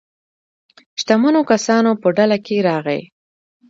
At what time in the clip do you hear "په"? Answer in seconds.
2.01-2.07